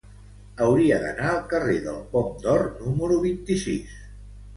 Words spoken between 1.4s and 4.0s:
carrer del Pom d'Or número vint-i-sis.